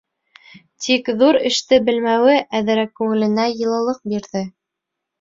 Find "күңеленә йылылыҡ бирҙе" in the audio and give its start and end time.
3.03-4.47